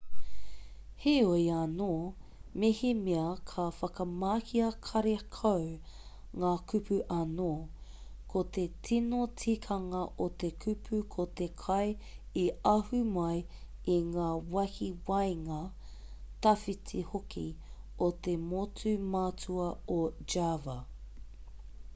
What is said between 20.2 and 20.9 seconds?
java